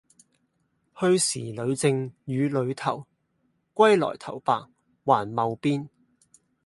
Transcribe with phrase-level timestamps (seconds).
[0.99, 3.05] 去時里正與裹頭，
[3.75, 4.67] 歸來頭白
[5.05, 5.89] 還戍邊！